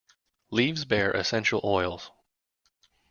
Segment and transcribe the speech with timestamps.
[0.49, 2.09] Leaves bear essential oils.